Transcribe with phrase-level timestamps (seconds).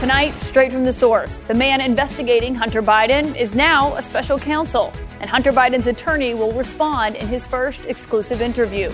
[0.00, 4.94] Tonight, straight from the source, the man investigating Hunter Biden is now a special counsel,
[5.20, 8.90] and Hunter Biden's attorney will respond in his first exclusive interview.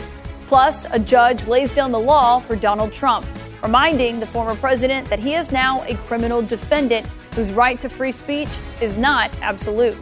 [0.48, 3.24] Plus, a judge lays down the law for Donald Trump,
[3.62, 8.11] reminding the former president that he is now a criminal defendant whose right to free
[8.11, 8.51] speech
[8.81, 9.97] is not absolute.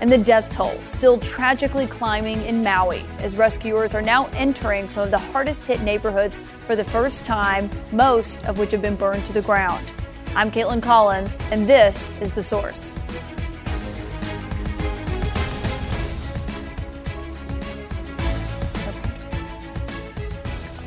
[0.00, 5.02] And the death toll still tragically climbing in Maui as rescuers are now entering some
[5.02, 9.26] of the hardest hit neighborhoods for the first time, most of which have been burned
[9.26, 9.92] to the ground.
[10.36, 12.94] I'm Kaitlin Collins, and this is The Source.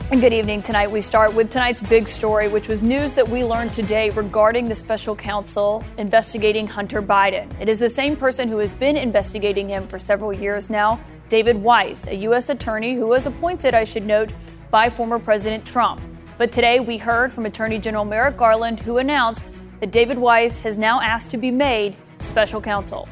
[0.09, 0.61] And good evening.
[0.61, 4.69] Tonight, we start with tonight's big story, which was news that we learned today regarding
[4.69, 7.51] the special counsel investigating Hunter Biden.
[7.59, 11.61] It is the same person who has been investigating him for several years now, David
[11.61, 12.49] Weiss, a U.S.
[12.49, 14.31] attorney who was appointed, I should note,
[14.71, 16.01] by former President Trump.
[16.35, 20.79] But today we heard from Attorney General Merrick Garland, who announced that David Weiss has
[20.79, 23.07] now asked to be made special counsel.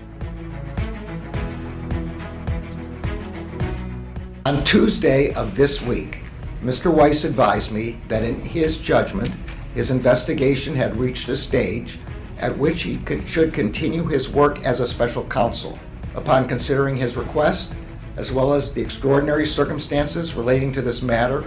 [4.48, 6.22] On Tuesday of this week,
[6.64, 6.92] Mr.
[6.92, 9.32] Weiss advised me that in his judgment,
[9.76, 12.00] his investigation had reached a stage
[12.40, 15.78] at which he could, should continue his work as a special counsel.
[16.16, 17.76] Upon considering his request,
[18.18, 21.44] as well as the extraordinary circumstances relating to this matter,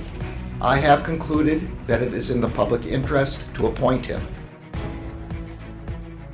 [0.60, 4.24] I have concluded that it is in the public interest to appoint him.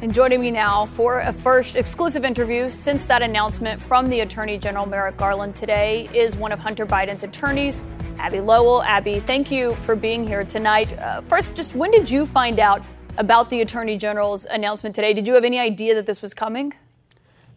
[0.03, 4.59] And joining me now for a first exclusive interview since that announcement from the Attorney
[4.59, 7.81] General Merrick Garland today is one of Hunter Biden's attorneys,
[8.19, 8.83] Abbe Lowell.
[8.83, 10.97] Abbe, thank you for being here tonight.
[10.99, 12.83] Uh, first, just when did you find out
[13.17, 15.13] about the Attorney General's announcement today?
[15.13, 16.75] Did you have any idea that this was coming?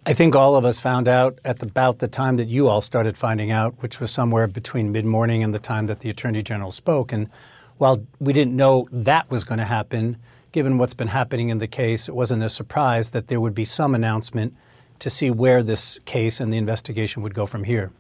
[0.06, 2.82] I think all of us found out at the, about the time that you all
[2.82, 6.44] started finding out, which was somewhere between mid morning and the time that the Attorney
[6.44, 7.14] General spoke.
[7.14, 7.30] And
[7.78, 10.18] while we didn't know that was going to happen,
[10.52, 13.64] given what's been happening in the case, it wasn't a surprise that there would be
[13.64, 14.54] some announcement
[15.00, 17.92] to see where this case and the investigation would go from here.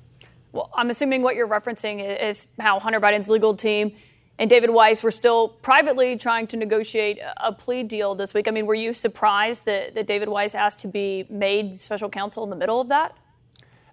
[0.52, 3.94] Well, I'm assuming what you're referencing is how Hunter Biden's legal team
[4.40, 8.48] and David Weiss we're still privately trying to negotiate a plea deal this week.
[8.48, 12.44] I mean, were you surprised that, that David Weiss asked to be made special counsel
[12.44, 13.16] in the middle of that?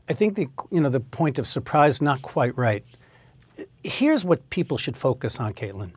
[0.09, 2.85] I think the you know the point of surprise not quite right.
[3.85, 5.93] Here's what people should focus on, Kaitlin.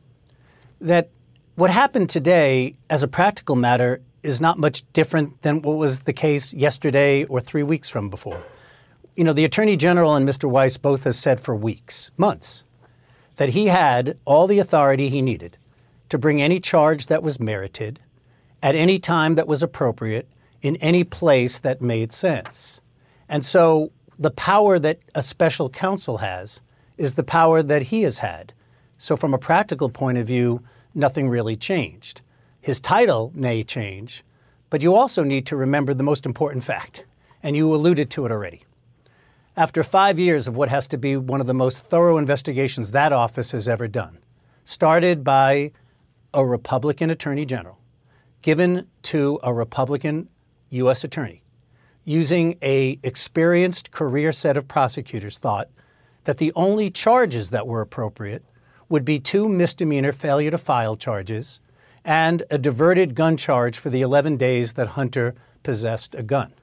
[0.82, 1.10] That
[1.56, 6.14] what happened today, as a practical matter, is not much different than what was the
[6.14, 8.44] case yesterday or three weeks from before.
[9.16, 10.50] You know, the Attorney General and Mr.
[10.50, 12.64] Weiss both have said for weeks, months,
[13.38, 15.58] that he had all the authority he needed
[16.10, 18.00] to bring any charge that was merited
[18.62, 20.28] at any time that was appropriate
[20.62, 22.80] in any place that made sense.
[23.28, 26.62] And so the power that a special counsel has
[26.98, 28.54] is the power that he has had.
[28.98, 30.62] So, from a practical point of view,
[30.96, 32.22] nothing really changed.
[32.62, 34.24] His title may change,
[34.70, 37.04] but you also need to remember the most important fact,
[37.42, 38.64] and you alluded to it already.
[39.56, 43.14] After five years of what has to be one of the most thorough investigations that
[43.14, 44.18] office has ever done,
[44.64, 45.72] started by
[46.34, 47.78] a Republican attorney general,
[48.42, 50.28] given to a Republican
[50.72, 51.04] U.S.
[51.04, 51.44] attorney,
[52.04, 55.70] using a experienced career set of prosecutors, thought
[56.24, 58.44] that the only charges that were appropriate
[58.90, 61.60] would be two misdemeanor failure to file charges
[62.04, 66.54] and a diverted gun charge for the 11 days that Hunter possessed a gun.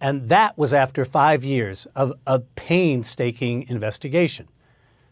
[0.00, 4.48] And that was after five years of a painstaking investigation.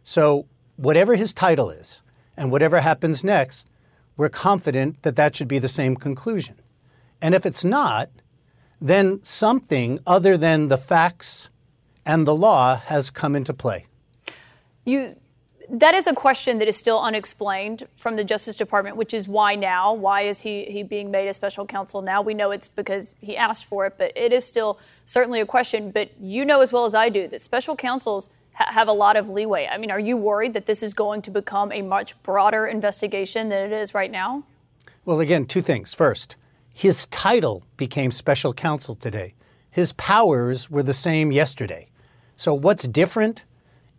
[0.03, 2.03] So, whatever his title is
[2.37, 3.69] and whatever happens next,
[4.17, 6.57] we're confident that that should be the same conclusion.
[7.21, 8.11] And if it's not,
[8.81, 11.51] then something other than the facts
[12.05, 13.87] and the law has come into play.
[14.85, 15.17] You
[15.71, 19.55] that is a question that is still unexplained from the Justice Department, which is why
[19.55, 19.93] now?
[19.93, 22.23] Why is he, he being made a special counsel now?
[22.23, 25.91] We know it's because he asked for it, but it is still certainly a question.
[25.91, 29.17] But you know as well as I do that special counsels ha- have a lot
[29.17, 29.69] of leeway.
[29.71, 33.49] I mean, are you worried that this is going to become a much broader investigation
[33.49, 34.45] than it is right now?
[35.05, 35.95] Well, again, two things.
[35.95, 36.37] First,
[36.75, 39.35] his title became special counsel today.
[39.71, 41.89] His powers were the same yesterday.
[42.37, 43.45] So what's different?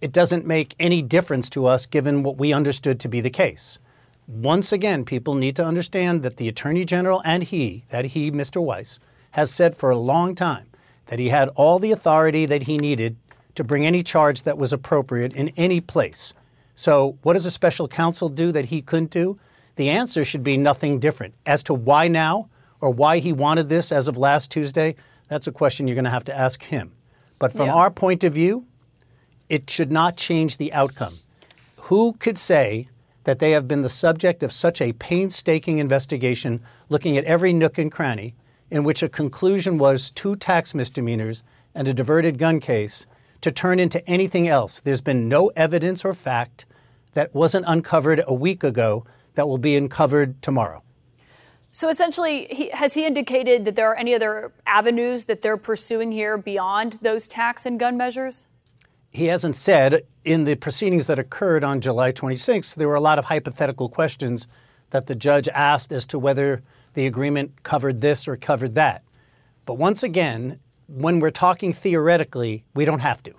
[0.02, 3.80] It doesn't make any difference to us given what we understood to be the case.
[4.28, 8.62] Once again, people need to understand that the Attorney General and he, that he, Mr.
[8.62, 9.00] Weiss,
[9.32, 10.68] have said for a long time
[11.06, 13.16] that he had all the authority that he needed
[13.56, 16.34] to bring any charge that was appropriate in any place.
[16.76, 19.40] So, what does a special counsel do that he couldn't do?
[19.78, 21.34] The answer should be nothing different.
[21.46, 22.50] As to why now
[22.82, 24.96] or why he wanted this as of last Tuesday,
[25.28, 26.92] that's a question you're going to have to ask him.
[27.40, 27.76] But from yeah.
[27.76, 28.66] our point of view,
[29.50, 31.14] it should not change the outcome.
[31.76, 32.90] Who could say
[33.24, 37.78] that they have been the subject of such a painstaking investigation looking at every nook
[37.78, 38.36] and cranny,
[38.72, 41.44] in which a conclusion was two tax misdemeanors
[41.76, 43.06] and a diverted gun case,
[43.42, 44.80] to turn into anything else.
[44.80, 46.66] There's been no evidence or fact
[47.14, 49.06] that wasn't uncovered a week ago
[49.36, 50.84] that will be uncovered tomorrow.
[51.72, 56.12] So essentially, he, has he indicated that there are any other avenues that they're pursuing
[56.12, 58.48] here beyond those tax and gun measures?
[59.10, 60.04] He hasn't said.
[60.24, 64.48] In the proceedings that occurred on July 26th, there were a lot of hypothetical questions
[64.90, 66.62] that the judge asked as to whether
[66.94, 69.04] the agreement covered this or covered that.
[69.66, 73.34] But once again, when we're talking theoretically, we don't have to.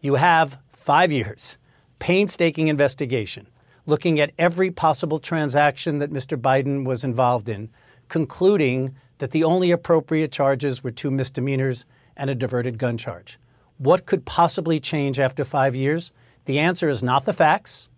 [0.00, 1.58] You have five years,
[1.98, 3.48] painstaking investigation,
[3.86, 6.38] looking at every possible transaction that Mr.
[6.40, 7.70] Biden was involved in,
[8.08, 13.38] concluding that the only appropriate charges were two misdemeanors and a diverted gun charge.
[13.78, 16.10] What could possibly change after five years?
[16.46, 17.88] The answer is not the facts,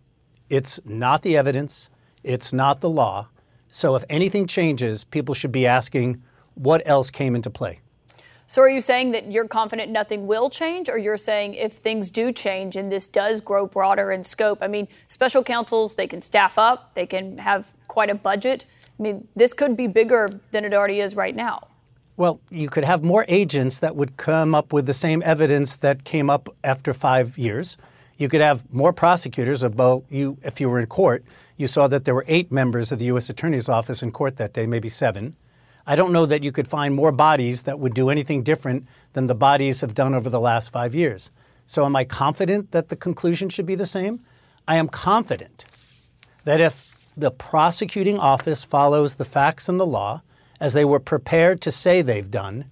[0.50, 1.88] it's not the evidence,
[2.25, 3.28] it's not the law.
[3.69, 6.22] So if anything changes, people should be asking
[6.54, 7.80] what else came into play.
[8.46, 12.10] So are you saying that you're confident nothing will change, or you're saying if things
[12.10, 14.62] do change and this does grow broader in scope?
[14.62, 18.64] I mean, special counsels, they can staff up, they can have quite a budget.
[18.98, 21.69] I mean, this could be bigger than it already is right now.
[22.19, 26.03] Well, you could have more agents that would come up with the same evidence that
[26.03, 27.76] came up after five years.
[28.17, 29.62] You could have more prosecutors.
[29.62, 31.23] About you, if you were in court,
[31.56, 33.31] you saw that there were eight members of the U.S.
[33.31, 35.37] Attorney's Office in court that day, maybe seven.
[35.87, 39.29] I don't know that you could find more bodies that would do anything different than
[39.29, 41.31] the bodies have done over the last five years.
[41.69, 44.25] So, am I confident that the conclusion should be the same?
[44.67, 45.67] I am confident
[46.43, 50.23] that if the prosecuting office follows the facts and the law,
[50.60, 52.66] as they were prepared to say they've done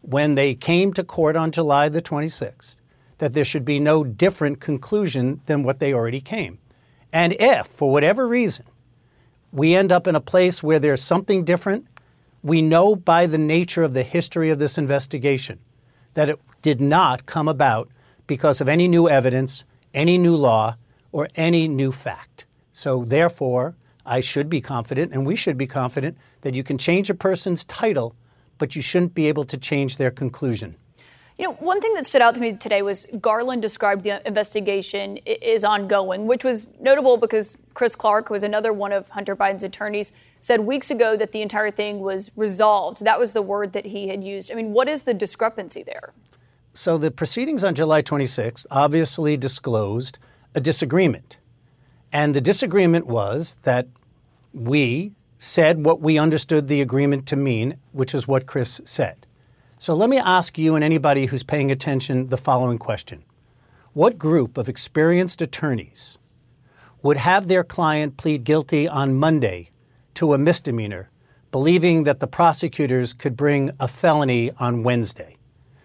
[0.00, 2.76] when they came to court on July the 26th,
[3.18, 6.58] that there should be no different conclusion than what they already came.
[7.12, 8.66] And if, for whatever reason,
[9.52, 11.86] we end up in a place where there's something different
[12.42, 15.60] we know by the nature of the history of this investigation
[16.14, 17.88] that it did not come about
[18.26, 19.64] because of any new evidence,
[19.94, 20.76] any new law,
[21.12, 22.44] or any new fact.
[22.72, 27.10] So, therefore, I should be confident, and we should be confident, that you can change
[27.10, 28.14] a person's title,
[28.58, 30.76] but you shouldn't be able to change their conclusion.
[31.38, 35.16] You know, one thing that stood out to me today was Garland described the investigation
[35.26, 39.62] is ongoing, which was notable because Chris Clark, who was another one of Hunter Biden's
[39.62, 43.04] attorneys, said weeks ago that the entire thing was resolved.
[43.04, 44.52] That was the word that he had used.
[44.52, 46.12] I mean, what is the discrepancy there?
[46.74, 50.18] So the proceedings on July 26th obviously disclosed
[50.54, 51.38] a disagreement.
[52.12, 53.88] And the disagreement was that
[54.52, 55.12] we
[55.44, 59.26] said what we understood the agreement to mean, which is what Chris said.
[59.76, 63.24] So let me ask you and anybody who's paying attention the following question
[63.92, 66.16] What group of experienced attorneys
[67.02, 69.70] would have their client plead guilty on Monday
[70.14, 71.10] to a misdemeanor,
[71.50, 75.34] believing that the prosecutors could bring a felony on Wednesday?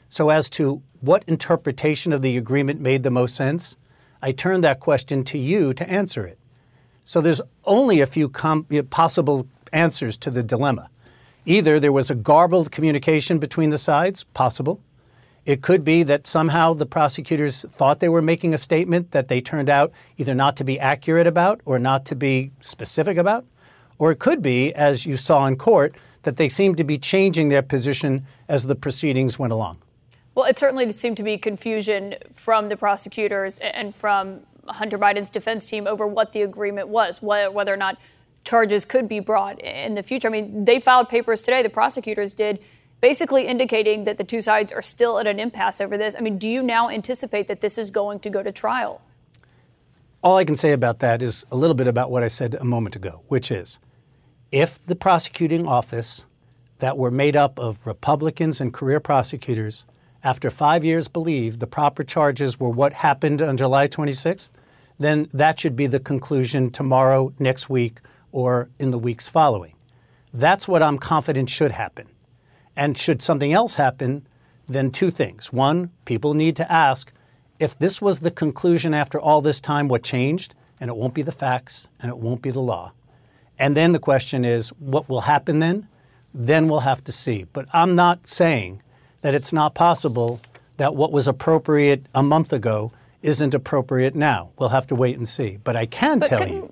[0.07, 3.75] So, as to what interpretation of the agreement made the most sense,
[4.21, 6.37] I turn that question to you to answer it.
[7.07, 10.89] So, there's only a few possible answers to the dilemma.
[11.45, 14.81] Either there was a garbled communication between the sides, possible.
[15.45, 19.39] It could be that somehow the prosecutors thought they were making a statement that they
[19.39, 23.45] turned out either not to be accurate about or not to be specific about.
[23.99, 27.47] Or it could be, as you saw in court, that they seemed to be changing
[27.47, 29.77] their position as the proceedings went along.
[30.35, 35.69] Well, it certainly seemed to be confusion from the prosecutors and from Hunter Biden's defense
[35.69, 37.97] team over what the agreement was, whether or not
[38.43, 40.27] charges could be brought in the future.
[40.27, 42.59] I mean, they filed papers today, the prosecutors did,
[43.01, 46.15] basically indicating that the two sides are still at an impasse over this.
[46.17, 49.01] I mean, do you now anticipate that this is going to go to trial?
[50.23, 52.65] All I can say about that is a little bit about what I said a
[52.65, 53.79] moment ago, which is
[54.51, 56.25] if the prosecuting office
[56.79, 59.83] that were made up of Republicans and career prosecutors,
[60.23, 64.51] after five years believe the proper charges were what happened on July 26th,
[64.99, 67.99] then that should be the conclusion tomorrow, next week,
[68.31, 69.73] or in the weeks following.
[70.33, 72.07] That's what I'm confident should happen.
[72.75, 74.27] And should something else happen,
[74.67, 75.53] then two things.
[75.53, 77.13] One, people need to ask
[77.59, 80.53] if this was the conclusion after all this time, what changed?
[80.79, 82.93] And it won't be the facts and it won't be the law.
[83.57, 85.87] And then the question is, what will happen then?
[86.33, 87.45] Then we'll have to see.
[87.45, 88.83] But I'm not saying
[89.21, 90.39] that it's not possible
[90.77, 94.51] that what was appropriate a month ago isn't appropriate now.
[94.57, 95.57] We'll have to wait and see.
[95.63, 96.71] But I can but tell you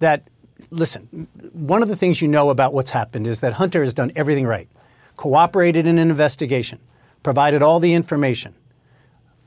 [0.00, 0.28] that
[0.70, 4.12] listen, one of the things you know about what's happened is that Hunter has done
[4.14, 4.68] everything right,
[5.16, 6.78] cooperated in an investigation,
[7.22, 8.54] provided all the information,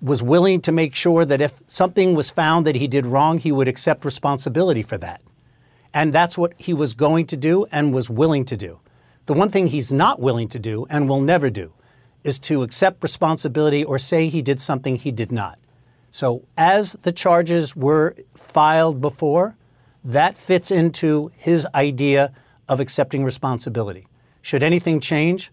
[0.01, 3.51] was willing to make sure that if something was found that he did wrong, he
[3.51, 5.21] would accept responsibility for that.
[5.93, 8.79] And that's what he was going to do and was willing to do.
[9.25, 11.73] The one thing he's not willing to do and will never do
[12.23, 15.57] is to accept responsibility or say he did something he did not.
[16.11, 19.55] So, as the charges were filed before,
[20.03, 22.33] that fits into his idea
[22.67, 24.07] of accepting responsibility.
[24.41, 25.51] Should anything change,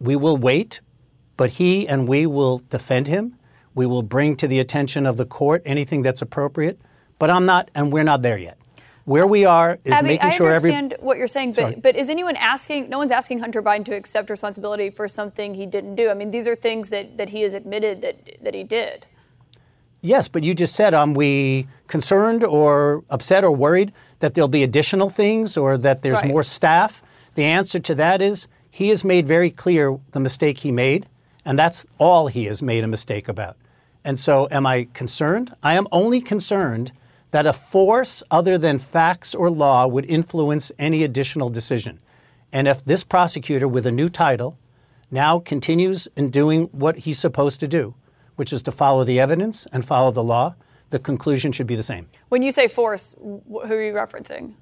[0.00, 0.80] we will wait,
[1.36, 3.36] but he and we will defend him.
[3.74, 6.80] We will bring to the attention of the court anything that's appropriate.
[7.18, 8.57] But I'm not, and we're not there yet.
[9.08, 10.70] Where we are is Abbe, making sure every.
[10.70, 12.90] I understand what you're saying, but, but is anyone asking?
[12.90, 16.10] No one's asking Hunter Biden to accept responsibility for something he didn't do.
[16.10, 19.06] I mean, these are things that, that he has admitted that that he did.
[20.02, 24.62] Yes, but you just said, um, we concerned or upset or worried that there'll be
[24.62, 26.30] additional things or that there's Right.
[26.30, 27.02] more staff?
[27.34, 31.06] The answer to that is he has made very clear the mistake he made,
[31.46, 33.56] and that's all he has made a mistake about.
[34.04, 35.54] And so, am I concerned?
[35.62, 36.92] I am only concerned
[37.30, 42.00] that a force other than facts or law would influence any additional decision.
[42.52, 44.58] And if this prosecutor with a new title
[45.10, 47.94] now continues in doing what he's supposed to do,
[48.36, 50.54] which is to follow the evidence and follow the law,
[50.90, 52.06] the conclusion should be the same.
[52.28, 54.54] When you say force, who are you referencing?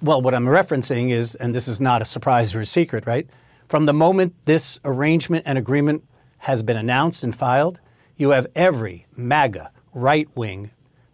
[0.00, 3.28] Well, what I'm referencing is, and this is not a surprise or a secret, right?
[3.68, 6.04] From the moment this arrangement and agreement
[6.38, 7.80] has been announced and filed,
[8.16, 10.70] you have every MAGA, right wing,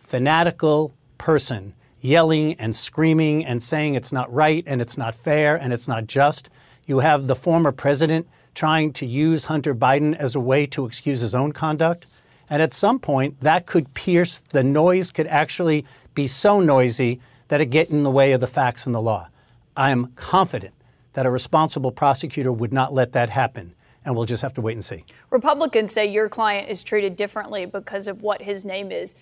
[0.07, 5.73] fanatical person yelling and screaming and saying it's not right and it's not fair and
[5.73, 6.49] it's not just.
[6.87, 11.21] You have the former president trying to use Hunter Biden as a way to excuse
[11.21, 12.07] his own conduct.
[12.49, 15.85] And at some point, that could pierce, the noise could actually
[16.15, 19.29] be so noisy that it get in the way of the facts and the law.
[19.77, 20.75] I am confident
[21.15, 24.75] that a responsible prosecutor would not let that happen, and we'll just have to wait
[24.75, 25.05] and see.
[25.31, 29.17] Republicans say your client is treated differently because of what his name is.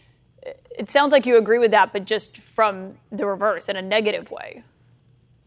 [0.78, 4.30] It sounds like you agree with that, but just from the reverse in a negative
[4.30, 4.62] way.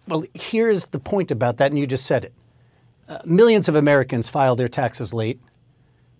[0.08, 2.34] Well, here's the point about that, and you just said it.
[3.10, 5.39] Uh, millions of Americans file their taxes late.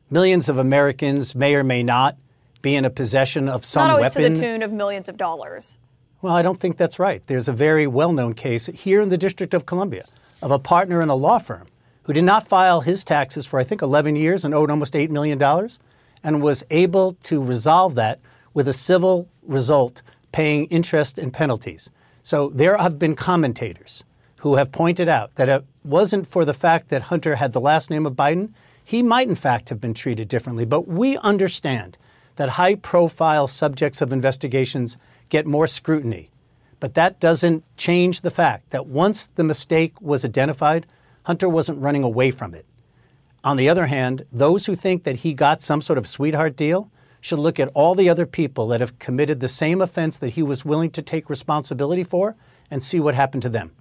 [0.10, 2.18] Millions of Americans may or may not
[2.62, 4.34] be in a possession of some Not always weapon.
[4.34, 5.78] to the tune of millions of dollars.
[6.22, 7.22] Well, I don't think that's right.
[7.28, 10.06] There's a very well known case here in the District of Columbia
[10.42, 11.68] of a partner in a law firm
[12.04, 15.10] who did not file his taxes for, I think, 11 years and owed almost $8
[15.10, 15.42] million
[16.24, 18.20] and was able to resolve that
[18.58, 21.92] with a civil result paying interest and penalties.
[22.24, 24.04] So there have been commentators
[24.38, 27.92] who have pointed out that it wasn't for the fact that Hunter had the last
[27.92, 28.50] name of Biden.
[28.84, 30.66] He might, in fact, have been treated differently.
[30.66, 32.00] But we understand
[32.38, 34.98] that high profile subjects of investigations
[35.30, 36.32] get more scrutiny.
[36.80, 40.88] But that doesn't change the fact that once the mistake was identified,
[41.28, 42.66] Hunter wasn't running away from it.
[43.44, 46.90] On the other hand, those who think that he got some sort of sweetheart deal
[47.22, 50.44] should look at all the other people that have committed the same offense that he
[50.44, 52.36] was willing to take responsibility for
[52.70, 53.72] and see what happened to them.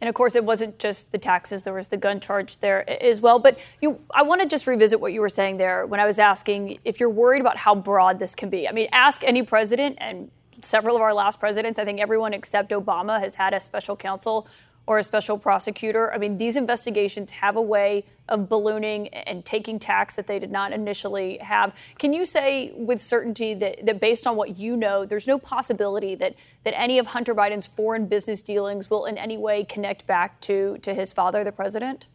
[0.00, 3.22] And of course, it wasn't just the taxes, there was the gun charge there as
[3.22, 3.38] well.
[3.38, 6.18] But you, I want to just revisit what you were saying there when I was
[6.18, 8.68] asking if you're worried about how broad this can be.
[8.68, 10.30] I mean, ask any president, and
[10.62, 14.46] several of our last presidents, I think everyone except Obama has had a special counsel
[14.86, 16.12] or a special prosecutor.
[16.12, 20.50] I mean, these investigations have a way of ballooning and taking tax that they did
[20.50, 21.74] not initially have.
[21.98, 26.14] Can you say with certainty that, that based on what you know, there's no possibility
[26.16, 30.40] that, that any of Hunter Biden's foreign business dealings will in any way connect back
[30.42, 32.06] to, to his father, the president?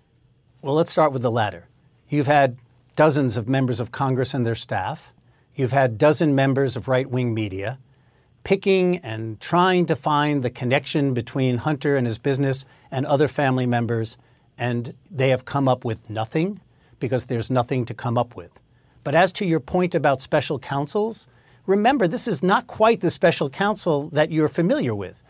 [0.62, 1.68] Well, let's start with the latter.
[2.08, 2.58] You've had
[2.96, 5.14] dozens of members of Congress and their staff.
[5.56, 7.80] You've had dozen members of right wing media
[8.44, 13.66] picking and trying to find the connection between Hunter and his business and other family
[13.66, 14.18] members,
[14.58, 16.60] and they have come up with nothing
[17.00, 18.60] because there's nothing to come up with.
[19.04, 21.28] But as to your point about special counsels,
[21.66, 25.22] remember this is not quite the special counsel that you're familiar with.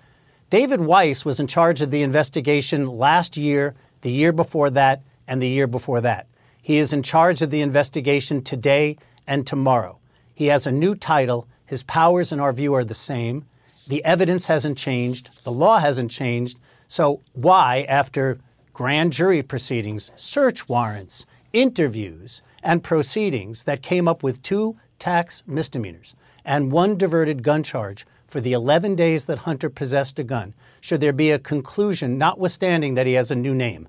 [0.50, 5.42] David Weiss was in charge of the investigation last year, the year before that, and
[5.42, 6.26] the year before that.
[6.62, 8.98] He is in charge of the investigation today
[9.28, 10.00] and tomorrow.
[10.34, 11.48] He has a new title.
[11.70, 13.46] His powers, in our view, are the same.
[13.88, 15.44] The evidence hasn't changed.
[15.44, 16.58] The law hasn't changed.
[16.88, 18.40] So, why, after
[18.74, 26.16] grand jury proceedings, search warrants, interviews, and proceedings that came up with two tax misdemeanors
[26.44, 31.02] and one diverted gun charge for the 11 days that Hunter possessed a gun, should
[31.02, 33.88] there be a conclusion, notwithstanding that he has a new name?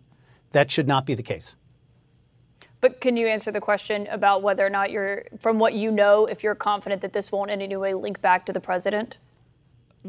[0.52, 1.56] That should not be the case.
[2.80, 6.26] But can you answer the question about whether or not you're, from what you know,
[6.26, 9.18] if you're confident that this won't in any way link back to the president?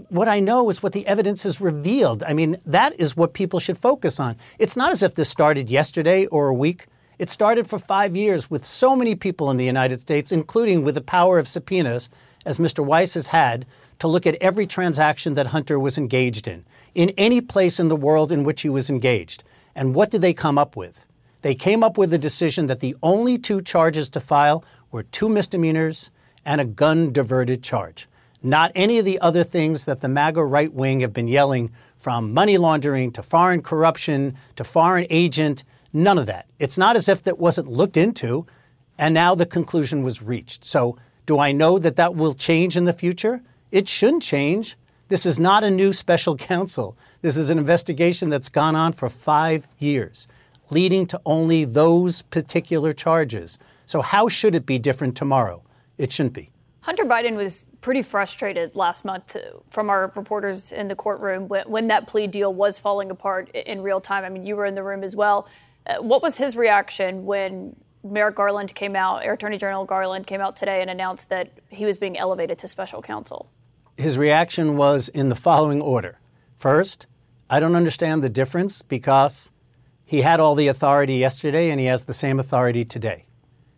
[0.08, 2.24] What I know is what the evidence has revealed.
[2.24, 4.38] I mean, that is what people should focus on.
[4.58, 6.86] It's not as if this started yesterday or a week.
[7.20, 10.96] It started for five years with so many people in the United States, including with
[10.96, 12.08] the power of subpoenas,
[12.46, 12.84] as Mr.
[12.84, 13.66] Weiss has had,
[14.00, 17.96] to look at every transaction that Hunter was engaged in, in any place in the
[17.98, 19.44] world in which he was engaged.
[19.76, 21.06] And what did they come up with?
[21.42, 25.30] They came up with a decision that the only two charges to file were two
[25.30, 26.12] misdemeanors
[26.46, 28.08] and a gun diverted charge.
[28.44, 32.34] Not any of the other things that the MAGA right wing have been yelling from
[32.34, 36.48] money laundering to foreign corruption to foreign agent None of that.
[36.60, 38.46] It's not as if that wasn't looked into
[38.98, 40.64] and now the conclusion was reached.
[40.64, 43.42] So, do I know that that will change in the future?
[43.72, 44.78] It shouldn't change.
[45.08, 46.98] This is not a new special counsel.
[47.22, 50.28] This is an investigation that's gone on for five years,
[50.72, 53.58] leading to only those particular charges.
[53.86, 55.64] So, how should it be different tomorrow?
[55.98, 56.50] It shouldn't be.
[56.82, 59.38] Hunter Biden was pretty frustrated last month
[59.70, 63.82] from our reporters in the courtroom when, when that plea deal was falling apart in
[63.82, 64.24] real time.
[64.24, 65.48] I mean, you were in the room as well.
[65.86, 70.56] Uh, what was his reaction when Merrick Garland came out, Attorney General Garland came out
[70.56, 73.52] today and announced that he was being elevated to special counsel?
[73.98, 76.20] His reaction was in the following order.
[76.58, 77.06] First,
[77.48, 79.52] I don't understand the difference because
[80.12, 83.24] he had all the authority yesterday and he has the same authority today.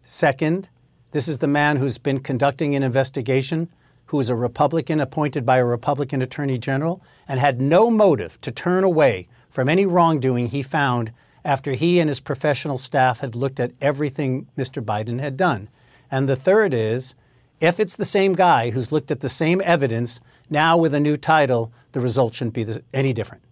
[0.01, 0.67] Second,
[1.11, 3.69] this is the man who's been conducting an investigation,
[4.07, 8.51] who is a Republican appointed by a Republican attorney general, and had no motive to
[8.51, 11.11] turn away from any wrongdoing he found
[11.45, 14.83] after he and his professional staff had looked at everything Mr.
[14.83, 15.69] Biden had done.
[16.09, 17.13] And the third is
[17.61, 21.15] if it's the same guy who's looked at the same evidence, now with a new
[21.15, 23.43] title, the result shouldn't be any different.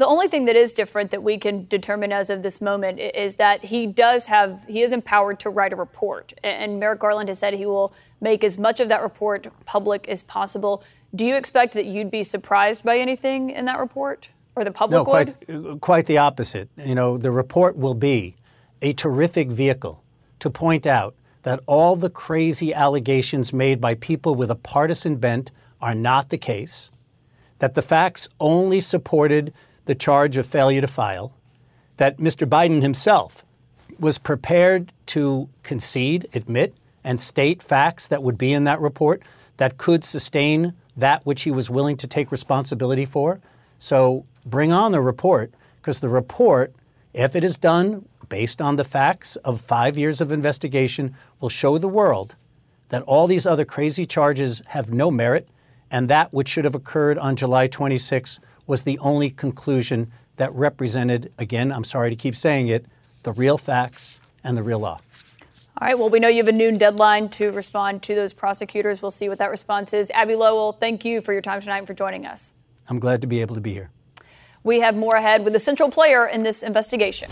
[0.00, 3.34] The only thing that is different that we can determine as of this moment is
[3.34, 6.32] that he does have, he is empowered to write a report.
[6.42, 10.22] And Merrick Garland has said he will make as much of that report public as
[10.22, 10.82] possible.
[11.14, 14.30] Do you expect that you'd be surprised by anything in that report?
[14.56, 15.80] or the public no, quite, would?
[15.82, 16.70] Quite the opposite.
[16.78, 18.36] You know, the report will be
[18.80, 20.02] a terrific vehicle
[20.38, 25.50] to point out that all the crazy allegations made by people with a partisan bent
[25.78, 26.90] are not the case,
[27.58, 29.52] that the facts only supported
[29.84, 31.32] the charge of failure to file,
[31.96, 32.48] that Mr.
[32.48, 33.44] Biden himself
[33.98, 39.22] was prepared to concede, admit, and state facts that would be in that report
[39.56, 43.40] that could sustain that which he was willing to take responsibility for.
[43.78, 46.72] So bring on the report because the report,
[47.12, 51.78] if it is done based on the facts of five years of investigation, will show
[51.78, 52.36] the world
[52.90, 55.48] that all these other crazy charges have no merit
[55.90, 61.32] and that which should have occurred on July 26 was the only conclusion that represented,
[61.38, 62.86] again, I'm sorry to keep saying it,
[63.22, 64.98] the real facts and the real law.
[65.78, 65.98] All right.
[65.98, 69.00] Well, we know you have a noon deadline to respond to those prosecutors.
[69.00, 70.10] We'll see what that response is.
[70.10, 72.54] Abbe Lowell, thank you for your time tonight and for joining us.
[72.88, 73.90] I'm glad to be able to be here.
[74.62, 77.30] We have more ahead with a central player in this investigation.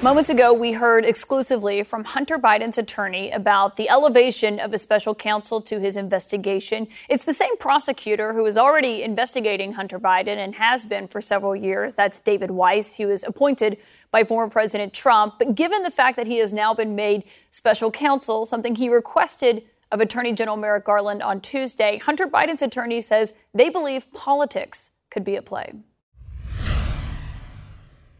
[0.00, 5.12] Moments ago, we heard exclusively from Hunter Biden's attorney about the elevation of a special
[5.12, 6.86] counsel to his investigation.
[7.08, 11.56] It's the same prosecutor who is already investigating Hunter Biden and has been for several
[11.56, 11.96] years.
[11.96, 12.94] That's David Weiss.
[12.94, 13.76] He was appointed
[14.12, 15.34] by former President Trump.
[15.36, 19.64] But given the fact that he has now been made special counsel, something he requested
[19.90, 25.24] of Attorney General Merrick Garland on Tuesday, Hunter Biden's attorney says they believe politics could
[25.24, 25.72] be at play.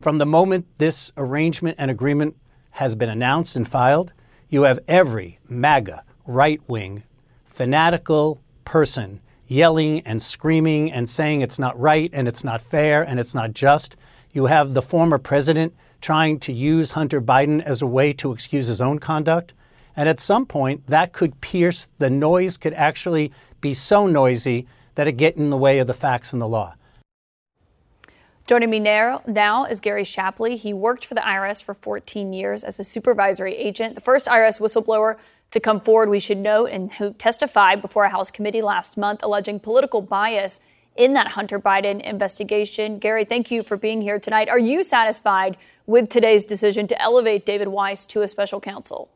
[0.00, 2.36] From the moment this arrangement and agreement
[2.72, 4.12] has been announced and filed,
[4.48, 7.02] you have every MAGA, right wing,
[7.44, 13.18] fanatical person yelling and screaming and saying it's not right and it's not fair and
[13.18, 13.96] it's not just.
[14.32, 18.68] You have the former president trying to use Hunter Biden as a way to excuse
[18.68, 19.52] his own conduct.
[19.96, 25.08] And at some point, that could pierce, the noise could actually be so noisy that
[25.08, 26.74] it get in the way of the facts and the law.
[28.48, 30.56] Joining me now, now is Gary Shapley.
[30.56, 34.58] He worked for the IRS for 14 years as a supervisory agent, the first IRS
[34.58, 35.18] whistleblower
[35.50, 39.22] to come forward, we should note, and who testified before a House committee last month
[39.22, 40.60] alleging political bias
[40.96, 42.98] in that Hunter Biden investigation.
[42.98, 44.48] Gary, thank you for being here tonight.
[44.48, 49.10] Are you satisfied with today's decision to elevate David Weiss to a special counsel?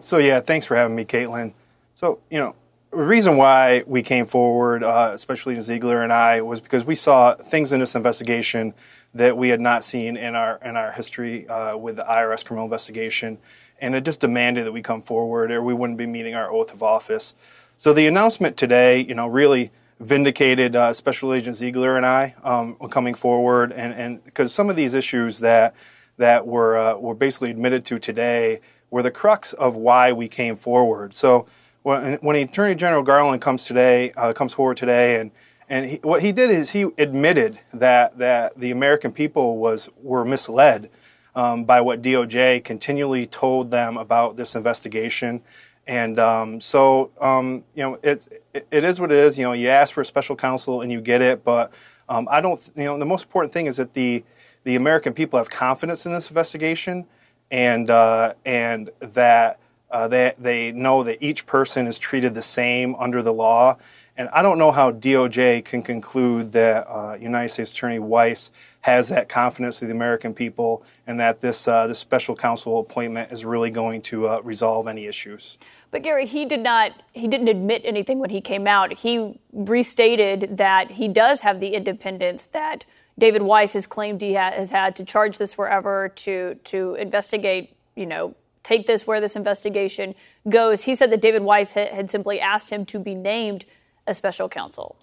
[0.00, 1.52] So, yeah, thanks for having me, Kaitlin.
[1.94, 2.56] So, you know,
[2.96, 7.34] the reason why we came forward, uh, especially Ziegler and I, was because we saw
[7.34, 8.72] things in this investigation
[9.14, 12.64] that we had not seen in our in our history uh, with the IRS criminal
[12.64, 13.38] investigation,
[13.80, 16.72] and it just demanded that we come forward, or we wouldn't be meeting our oath
[16.72, 17.34] of office.
[17.76, 22.76] So the announcement today, you know, really vindicated uh, Special Agent Ziegler and I um,
[22.90, 25.74] coming forward, and and because some of these issues that
[26.16, 30.56] that were uh, were basically admitted to today were the crux of why we came
[30.56, 31.12] forward.
[31.12, 31.46] So
[31.86, 35.30] when, when Attorney General Garland comes today, uh, comes forward today, and
[35.68, 40.24] And he, what he did is he admitted that, that the American people was, were
[40.24, 40.90] misled
[41.34, 45.42] um, by what DOJ continually told them about this investigation.
[45.86, 49.38] And um, so, um, you know, it's, it, it is what it is.
[49.38, 51.44] You know, you ask for a special counsel and you get it.
[51.44, 51.72] But
[52.08, 54.24] um, I don't, you know, the most important thing is that the,
[54.64, 57.06] the American people have confidence in this investigation
[57.50, 62.94] and, uh, and that uh, they, they know that each person is treated the same
[62.96, 63.76] under the law.
[64.18, 69.08] And I don't know how DOJ can conclude that uh, United States Attorney Weiss has
[69.08, 73.44] that confidence of the American people and that this, uh, this special counsel appointment is
[73.44, 75.58] really going to uh, resolve any issues.
[75.90, 78.98] But Gary, he did not he didn't admit anything when he came out.
[78.98, 82.84] He restated that he does have the independence that
[83.18, 87.74] David Weiss has claimed he ha- has had to charge this wherever to to investigate,
[87.94, 88.34] you know,
[88.66, 90.14] take this where this investigation
[90.48, 90.84] goes.
[90.84, 93.64] He said that David Weiss ha- had simply asked him to be named
[94.06, 94.96] a special counsel.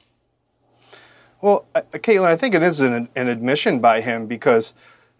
[1.41, 4.73] Well, uh, Kaitlin, I think it is an, an admission by him because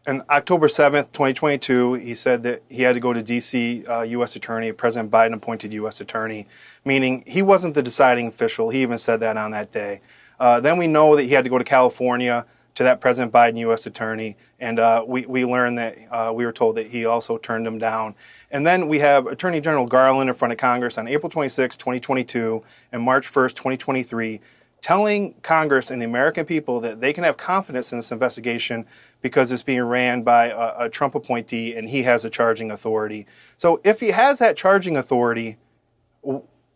[0.06, 3.86] on October 7th, 2022, he said that he had to go to D.C.
[3.86, 4.36] Uh, U.S.
[4.36, 6.01] Attorney, President Biden appointed U.S.
[6.01, 6.47] Attorney,
[6.84, 8.69] meaning he wasn't the deciding official.
[8.69, 10.01] He even said that on that day.
[10.39, 13.57] Uh, then we know that he had to go to California to that President Biden
[13.59, 13.86] U.S.
[13.86, 17.67] Attorney, and uh, we, we learned that uh, we were told that he also turned
[17.67, 18.15] him down.
[18.51, 22.63] And then we have Attorney General Garland in front of Congress on April 26, 2022,
[22.91, 24.41] and March 1st, 2023,
[24.81, 28.86] telling Congress and the American people that they can have confidence in this investigation
[29.21, 33.25] because it's being ran by a, a Trump appointee and he has a charging authority.
[33.55, 35.57] So if he has that charging authority,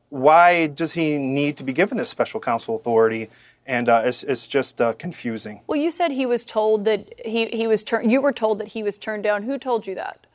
[0.10, 3.30] why does he need to be given this special counsel authority?
[3.68, 5.62] And uh, it's, it's just uh, confusing.
[5.68, 8.10] Well, you said he was told that he, he was turned.
[8.10, 9.44] You were told that he was turned down.
[9.44, 10.26] Who told you that?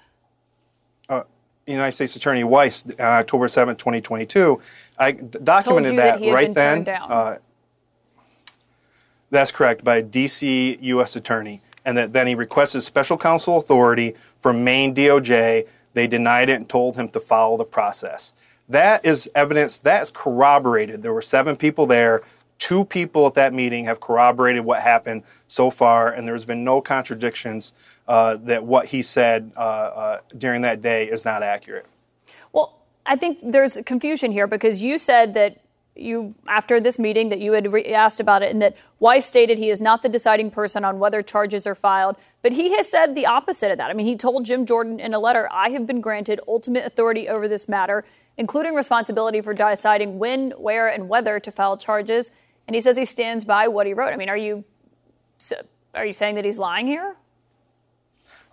[1.08, 1.22] Uh,
[1.66, 4.60] United States Attorney Weiss, uh, October seventh, 2022.
[4.98, 6.86] I documented that, that right then.
[6.86, 7.38] Uh,
[9.30, 10.76] that's correct, by a D.C.
[10.78, 11.16] U.S.
[11.16, 11.62] Attorney.
[11.86, 15.66] And that then he requested special counsel authority from Main DOJ.
[15.94, 18.34] They denied it and told him to follow the process.
[18.68, 21.02] That is evidence, that's corroborated.
[21.02, 22.22] There were seven people there
[22.62, 26.80] Two people at that meeting have corroborated what happened so far, and there's been no
[26.80, 27.72] contradictions
[28.06, 31.86] uh, that what he said uh, uh, during that day is not accurate.
[32.52, 35.60] Well, I think there's confusion here because you said that
[35.96, 39.58] you after this meeting that you had re- asked about it and that Weiss stated
[39.58, 43.16] he is not the deciding person on whether charges are filed, but he has said
[43.16, 43.90] the opposite of that.
[43.90, 47.28] I mean, he told Jim Jordan in a letter, "I have been granted ultimate authority
[47.28, 48.04] over this matter,
[48.36, 52.30] including responsibility for deciding when, where, and whether to file charges."
[52.66, 54.12] And he says he stands by what he wrote.
[54.12, 54.64] I mean, are you
[55.94, 57.16] are you saying that he's lying here?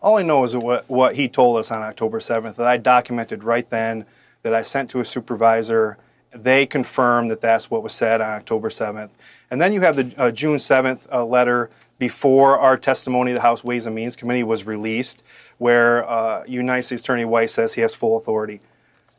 [0.02, 3.44] All I know is what, what he told us on October 7th that I documented
[3.44, 4.06] right then,
[4.44, 5.98] that I sent to a supervisor.
[6.32, 9.10] They confirmed that that's what was said on October 7th.
[9.52, 13.64] And then you have the uh, June 7th uh, letter before our testimony, the House
[13.64, 15.22] Ways and Means Committee was released,
[15.58, 18.62] where uh, United States Attorney Weiss says he has full authority.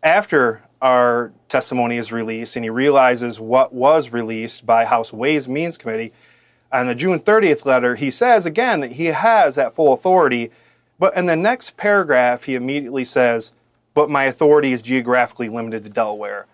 [0.02, 5.54] After our testimony is released and he realizes what was released by House Ways and
[5.54, 6.12] Means Committee,
[6.72, 10.50] on the June 30th letter, he says again that he has that full authority,
[10.98, 13.52] but in the next paragraph, he immediately says,
[13.94, 16.46] but my authority is geographically limited to Delaware.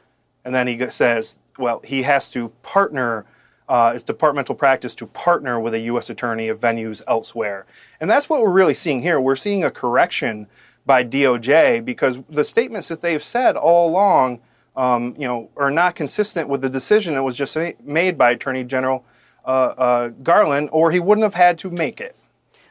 [0.45, 3.27] And then he says, well, he has to partner,
[3.69, 6.09] uh, it's departmental practice to partner with a U.S.
[6.09, 7.67] attorney of venues elsewhere.
[8.01, 9.21] And that's what we're really seeing here.
[9.21, 10.47] We're seeing a correction
[10.87, 14.41] by DOJ because the statements that they've said all along,
[14.77, 18.65] um, you know, are not consistent with the decision that was just made by Attorney
[18.65, 19.05] General
[19.45, 22.17] uh, uh, Garland, or he wouldn't have had to make it.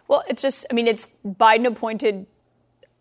[0.08, 2.25] Well, it's just, I mean, it's Biden appointed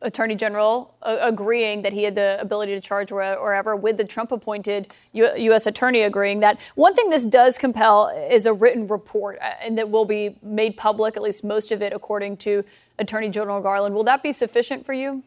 [0.04, 4.30] Attorney General uh, agreeing that he had the ability to charge wherever, with the Trump
[4.32, 5.66] appointed U- U.S.
[5.66, 6.60] Attorney agreeing that.
[6.74, 10.76] One thing this does compel is a written report, uh, and that will be made
[10.76, 12.64] public, at least most of it, according to
[12.98, 13.94] Attorney General Garland.
[13.94, 15.22] Will that be sufficient for you?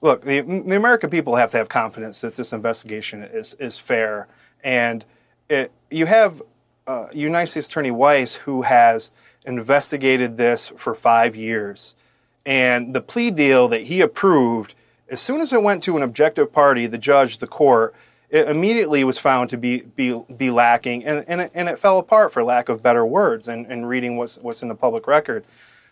[0.00, 4.26] Look, the, the American people have to have confidence that this investigation is, is fair.
[4.64, 5.04] And
[5.48, 6.42] it, you have
[6.86, 9.10] uh, United States Attorney Weiss, who has
[9.44, 11.94] investigated this for five years.
[12.44, 14.74] And the plea deal that he approved,
[15.08, 17.94] as soon as it went to an objective party, the judge, the court,
[18.30, 21.98] it immediately was found to be be, be lacking, and, and, it, and it fell
[21.98, 25.44] apart for lack of better words and, and reading what's, what's in the public record.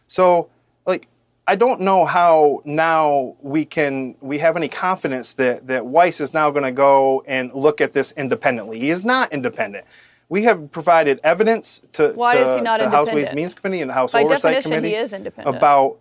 [0.08, 0.48] So
[0.86, 1.08] like
[1.46, 6.32] I don't know how now we can we have any confidence that that Weiss is
[6.32, 8.78] now going to go and look at this independently.
[8.78, 9.86] He is not independent.
[10.28, 13.80] We have provided evidence to, Why to, is he not to House Ways Means Committee
[13.80, 15.56] and the House By Oversight Committee he is independent.
[15.56, 15.98] about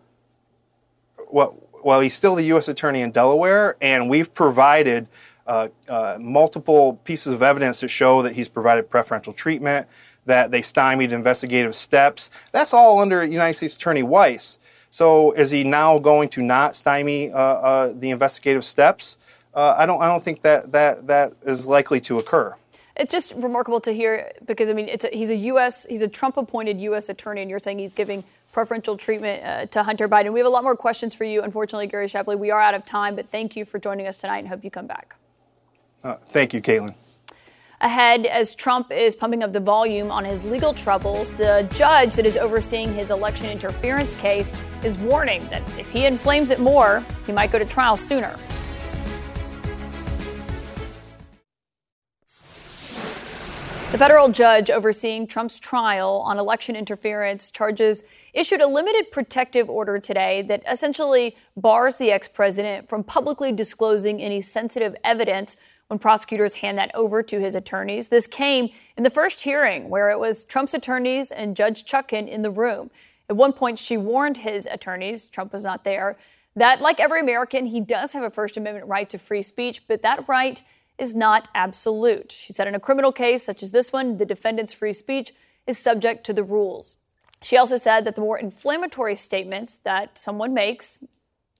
[1.29, 2.67] what well he's still the U.S.
[2.67, 5.07] Attorney in Delaware, and we've provided
[5.47, 9.87] uh, uh, multiple pieces of evidence to show that he's provided preferential treatment,
[10.27, 12.29] that they stymied investigative steps.
[12.51, 14.59] That's all under United States Attorney Weiss.
[14.89, 19.17] So is he now going to not stymie uh, uh, the investigative steps?
[19.53, 20.01] Uh, I don't.
[20.01, 22.55] I don't think that that that is likely to occur.
[22.95, 25.85] It's just remarkable to hear because I mean, a, he's a U.S.
[25.87, 27.09] He's a Trump-appointed U.S.
[27.09, 30.33] attorney, and you're saying he's giving preferential treatment uh, to Hunter Biden.
[30.33, 31.41] We have a lot more questions for you.
[31.41, 34.39] Unfortunately, Gary Shapley, we are out of time, but thank you for joining us tonight,
[34.39, 35.15] and hope you come back.
[36.03, 36.95] Uh, thank you, Kaitlin.
[37.81, 42.25] Ahead, as Trump is pumping up the volume on his legal troubles, the judge that
[42.25, 44.51] is overseeing his election interference case
[44.83, 48.35] is warning that if he inflames it more, he might go to trial sooner.
[53.91, 59.99] The federal judge overseeing Trump's trial on election interference charges issued a limited protective order
[59.99, 65.55] today that essentially bars the ex president from publicly disclosing any sensitive evidence
[65.89, 68.09] when prosecutors hand that over to his attorneys.
[68.09, 72.43] This came in the first hearing where it was Trump's attorneys and Judge Chutkan in
[72.43, 72.91] the room.
[73.27, 76.15] At one point, she warned his attorneys, Trump was not there,
[76.55, 80.03] that like every American, he does have a First Amendment right to free speech, but
[80.03, 80.61] that right
[80.99, 82.31] is not absolute.
[82.31, 85.31] She said in a criminal case such as this one, the defendant's free speech
[85.65, 86.97] is subject to the rules.
[87.41, 91.03] She also said that the more inflammatory statements that someone makes,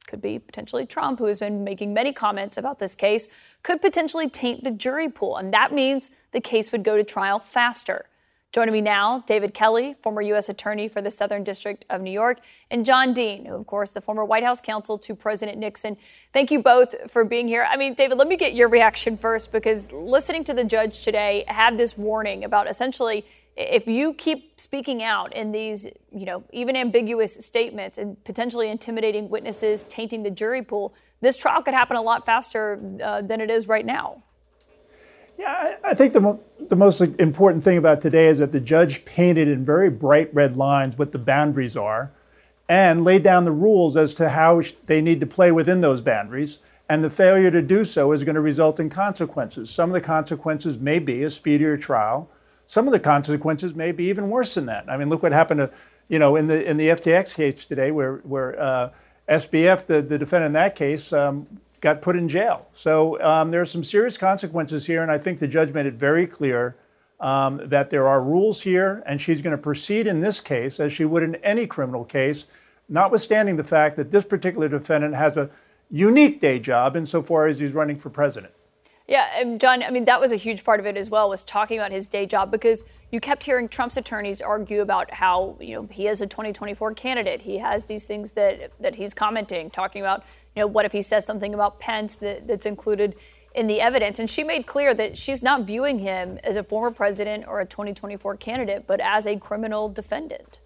[0.10, 3.30] could be potentially Trump, who has been making many comments about this case,
[3.64, 5.38] could potentially taint the jury pool.
[5.38, 8.08] And that means the case would go to trial faster.
[8.52, 10.50] Joining me now, David Kelley, former U.S.
[10.50, 12.40] Attorney for the Southern District of New York,
[12.72, 15.98] and John Dean, who, of course, the former White House counsel to President Nixon.
[16.34, 17.68] Thank you both for being here.
[17.70, 21.44] I mean, David, let me get your reaction first because listening to the judge today
[21.48, 23.24] had this warning about essentially
[23.56, 29.30] if you keep speaking out in these, you know, even ambiguous statements and potentially intimidating
[29.30, 33.52] witnesses, tainting the jury pool, this trial could happen a lot faster uh, than it
[33.52, 34.24] is right now.
[35.38, 38.60] Yeah, I, I think the, mo- the most important thing about today is that the
[38.60, 42.12] judge painted in very bright red lines what the boundaries are
[42.70, 46.60] and laid down the rules as to how they need to play within those boundaries.
[46.88, 49.70] And the failure to do so is going to result in consequences.
[49.70, 52.30] Some of the consequences may be a speedier trial
[52.70, 54.88] some of the consequences may be even worse than that.
[54.88, 55.72] I mean, look what happened to,
[56.08, 58.92] you know, in the in the FTX case today, where where uh,
[59.28, 61.48] SBF, the, the defendant in that case, um,
[61.82, 62.68] got put in jail.
[62.74, 65.96] So um, there are some serious consequences here, and I think the judge made it
[65.96, 66.76] very clear
[67.20, 70.94] um, that there are rules here, and she's going to proceed in this case as
[70.94, 72.46] she would in any criminal case,
[72.88, 75.50] notwithstanding the fact that this particular defendant has a
[75.90, 78.54] unique day job insofar as he's running for president.
[79.10, 81.44] Yeah, and John, I mean, that was a huge part of it as well, was
[81.44, 85.74] talking about his day job because you kept hearing Trump's attorneys argue about how, you
[85.74, 87.42] know, he is a 2024 candidate.
[87.42, 90.24] He has these things that, that he's commenting, talking about,
[90.56, 93.16] you know, what if he says something about Pence that, that's included
[93.56, 94.20] in the evidence.
[94.20, 97.66] And she made clear that she's not viewing him as a former president or a
[97.66, 100.60] 2024 candidate, but as a criminal defendant.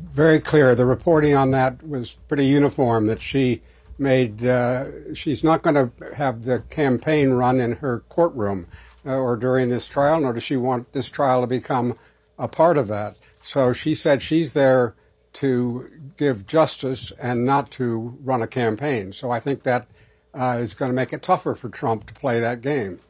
[0.00, 0.74] Very clear.
[0.74, 3.60] The reporting on that was pretty uniform that she
[3.98, 8.66] made uh, she's not going to have the campaign run in her courtroom
[9.06, 11.96] uh, or during this trial, nor does she want this trial to become
[12.38, 13.16] a part of that.
[13.40, 14.94] So she said she's there
[15.34, 19.12] to give justice and not to run a campaign.
[19.12, 19.86] So I think that
[20.32, 23.00] uh, is going to make it tougher for Trump to play that game.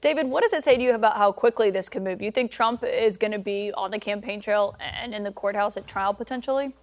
[0.00, 2.22] David, what does it say to you about how quickly this could move?
[2.22, 5.76] You think Trump is going to be on the campaign trail and in the courthouse
[5.76, 6.74] at trial potentially?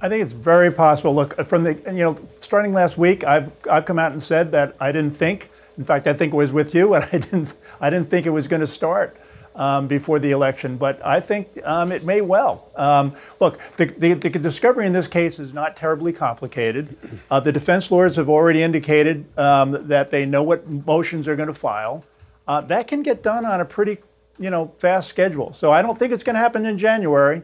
[0.00, 1.14] I think it's very possible.
[1.14, 4.76] Look, from the you know, starting last week, I've I've come out and said that
[4.80, 5.50] I didn't think.
[5.78, 8.30] In fact, I think it was with you, and I didn't I didn't think it
[8.30, 9.16] was going to start
[9.56, 10.76] um, before the election.
[10.76, 12.68] But I think um, it may well.
[12.76, 16.96] Um, look, the, the, the, discovery in this case is not terribly complicated.
[17.28, 21.48] Uh, the defense lawyers have already indicated um, that they know what motions they're going
[21.48, 22.04] to file.
[22.46, 23.98] Uh, that can get done on a pretty
[24.38, 25.52] you know fast schedule.
[25.52, 27.42] So I don't think it's going to happen in January.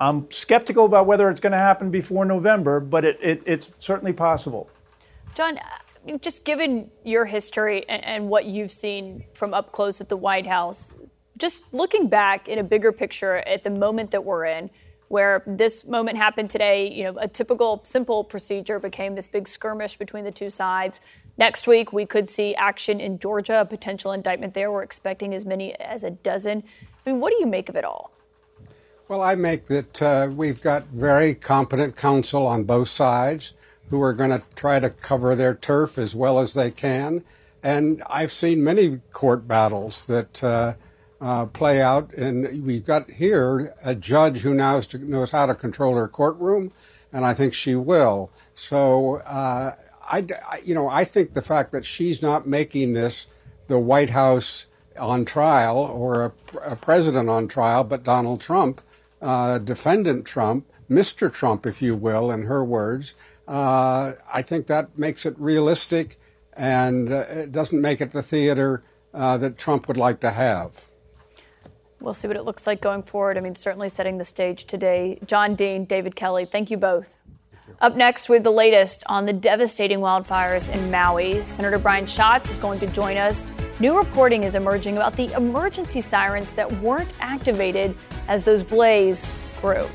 [0.00, 4.14] I'm skeptical about whether it's going to happen before November, but it, it, it's certainly
[4.14, 4.70] possible.
[5.34, 10.08] John, uh, just given your history and, and what you've seen from up close at
[10.08, 10.94] the White House,
[11.38, 14.70] just looking back in a bigger picture at the moment that we're in,
[15.08, 19.98] where this moment happened today, you know, a typical simple procedure became this big skirmish
[19.98, 21.00] between the two sides.
[21.36, 24.70] Next week, we could see action in Georgia, a potential indictment there.
[24.70, 26.62] We're expecting as many as a dozen.
[27.04, 28.12] I mean, what do you make of it all?
[29.10, 33.54] Well, I make that uh, we've got very competent counsel on both sides
[33.88, 37.24] who are going to try to cover their turf as well as they can.
[37.60, 40.74] And I've seen many court battles that uh,
[41.20, 45.56] uh, play out, and we've got here a judge who knows to, knows how to
[45.56, 46.70] control her courtroom,
[47.12, 48.30] and I think she will.
[48.54, 49.72] So, uh,
[50.08, 50.24] I,
[50.64, 53.26] you know, I think the fact that she's not making this
[53.66, 56.32] the White House on trial or a,
[56.64, 58.80] a president on trial, but Donald Trump,
[59.20, 61.32] uh, defendant Trump, Mr.
[61.32, 63.14] Trump, if you will, in her words,
[63.46, 66.18] uh, I think that makes it realistic
[66.54, 68.82] and uh, it doesn't make it the theater
[69.14, 70.88] uh, that Trump would like to have.
[72.00, 73.36] We'll see what it looks like going forward.
[73.36, 75.18] I mean, certainly setting the stage today.
[75.26, 77.18] John Dean, David Kelley, thank you both.
[77.80, 82.58] Up next with the latest on the devastating wildfires in Maui, Senator Brian Schatz is
[82.58, 83.46] going to join us.
[83.80, 87.96] New reporting is emerging about the emergency sirens that weren't activated
[88.28, 89.88] as those blazes grew.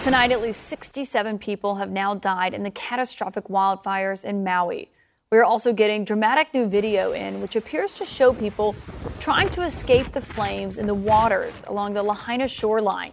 [0.00, 4.88] Tonight, at least 67 people have now died in the catastrophic wildfires in Maui.
[5.32, 8.76] We are also getting dramatic new video in, which appears to show people
[9.18, 13.12] trying to escape the flames in the waters along the Lahaina shoreline.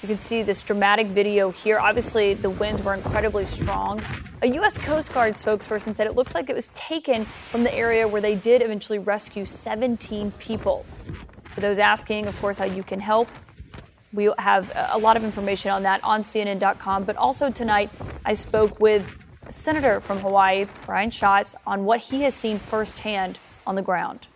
[0.00, 1.80] You can see this dramatic video here.
[1.80, 4.00] Obviously, the winds were incredibly strong.
[4.42, 4.78] A U.S.
[4.78, 8.36] Coast Guard spokesperson said it looks like it was taken from the area where they
[8.36, 10.86] did eventually rescue 17 people.
[11.52, 13.28] For those asking, of course, how you can help,
[14.12, 17.02] we have a lot of information on that on CNN.com.
[17.02, 17.90] But also tonight,
[18.24, 19.16] I spoke with
[19.48, 24.28] Senator from Hawaii, Brian Schatz, on what he has seen firsthand on the ground.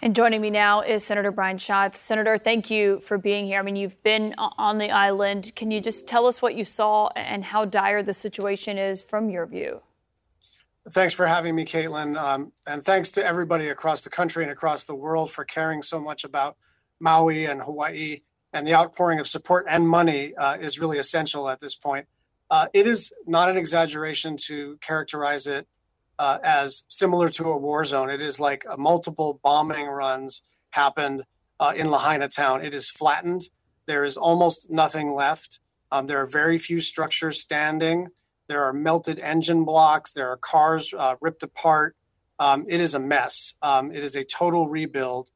[0.00, 1.98] And joining me now is Senator Brian Schatz.
[1.98, 3.58] Senator, thank you for being here.
[3.58, 5.52] I mean, you've been on the island.
[5.56, 9.28] Can you just tell us what you saw and how dire the situation is from
[9.28, 9.80] your view?
[10.88, 12.16] Thanks for having me, Kaitlin.
[12.16, 16.00] Um, and thanks to everybody across the country and across the world for caring so
[16.00, 16.56] much about
[17.00, 18.20] Maui and Hawaii
[18.52, 22.06] and the outpouring of support and money uh, is really essential at this point.
[22.50, 25.66] Uh, it is not an exaggeration to characterize it
[26.18, 28.10] uh, as similar to a war zone.
[28.10, 31.24] It is like multiple bombing runs happened
[31.60, 32.64] uh, in Lahaina town.
[32.64, 33.48] It is flattened.
[33.86, 35.60] There is almost nothing left.
[35.90, 38.08] Um, there are very few structures standing.
[38.48, 40.12] There are melted engine blocks.
[40.12, 41.96] There are cars uh, ripped apart.
[42.38, 43.54] Um, it is a mess.
[43.62, 45.30] Um, it is a total rebuild.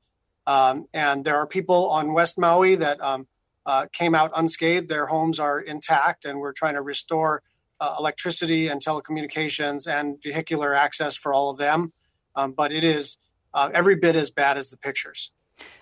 [0.47, 3.27] Um, and there are people on West Maui that um,
[3.65, 4.89] uh, came out unscathed.
[4.89, 7.43] Their homes are intact, and we're trying to restore
[7.83, 11.93] uh, electricity and telecommunications and vehicular access for all of them.
[12.37, 13.19] Um, but it is
[13.53, 15.33] uh, every bit as bad as the pictures.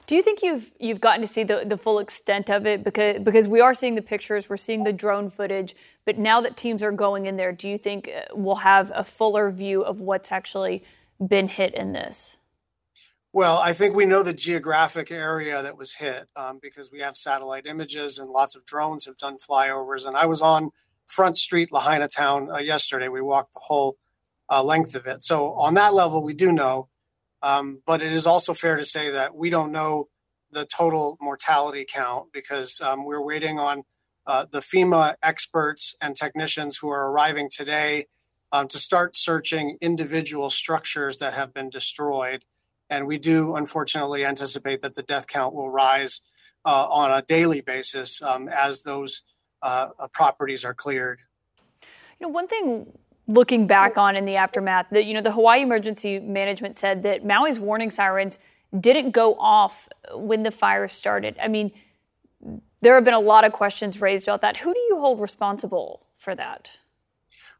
[0.06, 3.20] Do you think you've you've gotten to see the, the full extent of it because
[3.20, 6.82] because we are seeing the pictures, we're seeing the drone footage, but now that teams
[6.82, 10.32] are going in there, do you think uh, we'll have a fuller view of what's
[10.32, 10.82] actually
[11.24, 12.38] been hit in this?
[13.32, 17.16] Well, I think we know the geographic area that was hit um, because we have
[17.16, 20.04] satellite images and lots of drones have done flyovers.
[20.04, 20.70] And I was on
[21.10, 23.08] Front Street, Lahaina Town, uh, yesterday.
[23.08, 23.96] We walked the whole
[24.48, 25.22] uh, length of it.
[25.22, 26.88] So, on that level, we do know.
[27.42, 30.08] Um, but it is also fair to say that we don't know
[30.52, 33.84] the total mortality count because um, we're waiting on
[34.26, 38.06] uh, the FEMA experts and technicians who are arriving today
[38.52, 42.44] um, to start searching individual structures that have been destroyed.
[42.88, 46.20] And we do, unfortunately, anticipate that the death count will rise
[46.64, 49.22] uh, on a daily basis um, as those
[49.62, 51.20] uh, uh, properties are cleared.
[52.18, 55.62] You know, one thing looking back on in the aftermath, that you know, the Hawaii
[55.62, 58.38] Emergency Management said that Maui's warning sirens
[58.78, 61.36] didn't go off when the fire started.
[61.42, 61.72] I mean,
[62.80, 64.58] there have been a lot of questions raised about that.
[64.58, 66.70] Who do you hold responsible for that?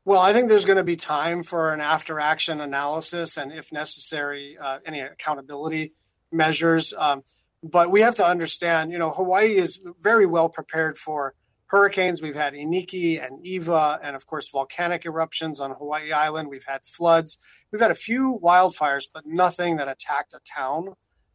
[0.04, 3.70] Well, I think there's going to be time for an after action analysis and, if
[3.70, 5.92] necessary, uh, any accountability
[6.32, 6.94] measures.
[6.96, 7.22] Um,
[7.62, 11.34] but we have to understand, you know, Hawaii is very well prepared for
[11.70, 12.20] hurricanes.
[12.20, 16.48] We've had Iniki and Iwa, and of course, volcanic eruptions on Hawaii Island.
[16.48, 17.38] We've had floods.
[17.70, 20.94] We've had a few wildfires, but nothing that attacked a town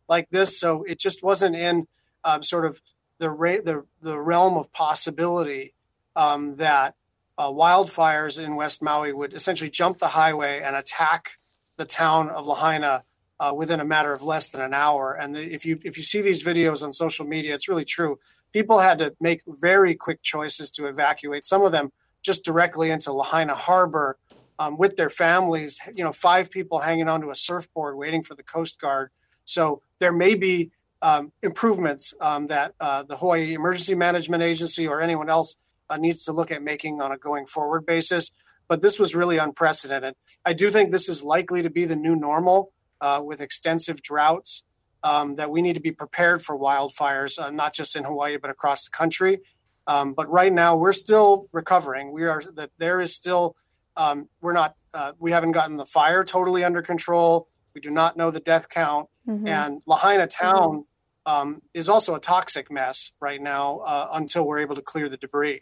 [0.10, 0.60] like this.
[0.60, 1.88] So it just wasn't in
[2.26, 2.82] um, sort of
[3.18, 5.74] the, ra- the, the realm of possibility
[6.18, 6.96] um, that
[7.38, 11.38] uh, wildfires in West Maui would essentially jump the highway and attack
[11.78, 13.04] the town of Lahaina
[13.40, 15.14] uh, within a matter of less than an hour.
[15.14, 18.20] And the, if you if you see these videos on social media, it's really true.
[18.56, 21.46] People had to make very quick choices to evacuate.
[21.46, 21.92] Some of them
[22.22, 24.18] just directly into Lahaina Harbor
[24.58, 25.78] um, with their families.
[25.94, 29.12] You know, five people hanging onto a surfboard waiting for the Coast Guard.
[29.44, 35.02] So there may be um, improvements um, that uh, the Hawaii Emergency Management Agency or
[35.02, 35.58] anyone else
[35.90, 38.32] uh, needs to look at making on a going forward basis.
[38.70, 40.16] But this was really unprecedented.
[40.46, 42.72] I do think this is likely to be the new normal
[43.02, 44.64] uh, with extensive droughts.
[45.06, 48.50] Um, that we need to be prepared for wildfires, uh, not just in Hawaii but
[48.50, 49.40] across the country.
[49.88, 52.12] Um, but right now, we're still recovering.
[52.12, 53.56] We are that there is still
[53.96, 57.48] um, we're not uh, we haven't gotten the fire totally under control.
[57.74, 59.48] We do not know the death count, mm-hmm.
[59.48, 60.86] and Lahaina town
[61.26, 65.18] um, is also a toxic mess right now uh, until we're able to clear the
[65.18, 65.62] debris.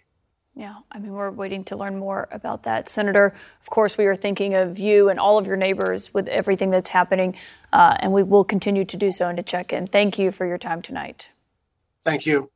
[0.56, 2.88] Yeah, I mean, we're waiting to learn more about that.
[2.88, 6.70] Senator, of course, we are thinking of you and all of your neighbors with everything
[6.70, 7.36] that's happening,
[7.72, 9.88] uh, and we will continue to do so and to check in.
[9.88, 11.30] Thank you for your time tonight.
[12.04, 12.52] Thank you.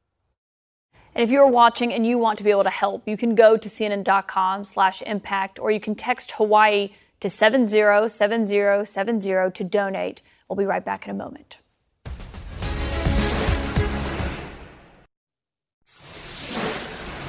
[1.15, 3.57] And if you're watching and you want to be able to help, you can go
[3.57, 10.21] to cnn.com slash impact, or you can text Hawaii to 707070 to donate.
[10.47, 11.57] We'll be right back in a moment.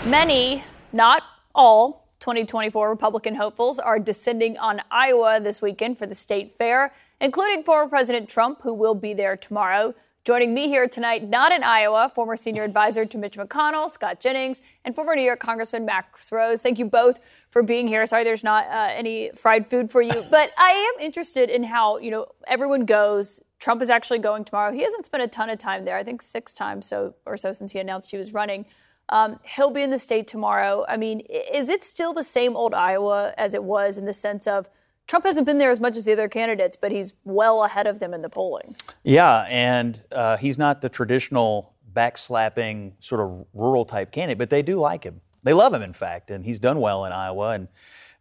[0.08, 1.22] Many, not
[1.54, 7.62] all, 2024 Republican hopefuls are descending on Iowa this weekend for the state fair, including
[7.62, 9.94] former President Trump, who will be there tomorrow.
[10.24, 14.62] Joining me here tonight, not in Iowa, former senior advisor to Mitch McConnell, Scott Jennings,
[14.82, 16.62] and former New York Congressman Max Rose.
[16.62, 18.06] Thank you both for being here.
[18.06, 21.98] Sorry there's not uh, any fried food for you, but I am interested in how,
[21.98, 23.42] you know, everyone goes.
[23.58, 24.72] Trump is actually going tomorrow.
[24.72, 27.52] He hasn't spent a ton of time there, I think six times so or so
[27.52, 28.64] since he announced he was running.
[29.10, 30.84] Um, he'll be in the state tomorrow.
[30.88, 34.46] I mean, is it still the same old Iowa as it was in the sense
[34.46, 34.68] of
[35.06, 37.98] Trump hasn't been there as much as the other candidates, but he's well ahead of
[37.98, 38.76] them in the polling?
[39.02, 44.60] Yeah, and uh, he's not the traditional backslapping sort of rural type candidate, but they
[44.62, 45.22] do like him.
[45.42, 47.50] They love him, in fact, and he's done well in Iowa.
[47.50, 47.68] And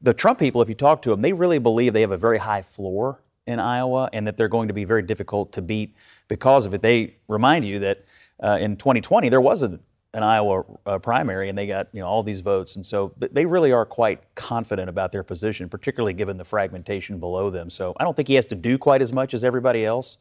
[0.02, 2.38] the Trump people, if you talk to them, they really believe they have a very
[2.38, 5.96] high floor in Iowa and that they're going to be very difficult to beat
[6.28, 6.82] because of it.
[6.82, 8.06] They remind you that
[8.42, 9.80] uh, in 2020 there was a
[10.14, 13.46] an Iowa uh, primary, and they got you know all these votes, and so they
[13.46, 17.70] really are quite confident about their position, particularly given the fragmentation below them.
[17.70, 20.18] So I don't think he has to do quite as much as everybody else,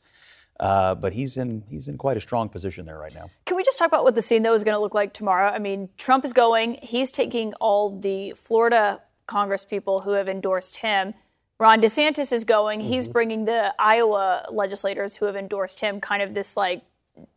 [0.58, 3.30] uh, but he's in he's in quite a strong position there right now.
[3.44, 5.50] Can we just talk about what the scene though is going to look like tomorrow?
[5.50, 10.78] I mean, Trump is going; he's taking all the Florida Congress people who have endorsed
[10.78, 11.14] him.
[11.58, 12.88] Ron DeSantis is going; mm-hmm.
[12.88, 16.00] he's bringing the Iowa legislators who have endorsed him.
[16.00, 16.82] Kind of this like